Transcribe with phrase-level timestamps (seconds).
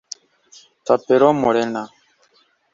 [0.85, 1.83] Thapelo Morena